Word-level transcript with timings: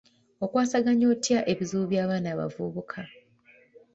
Okwasaganya 0.45 1.05
otya 1.13 1.39
ebizibu 1.51 1.83
by'abaana 1.91 2.27
abavubuka? 2.35 2.99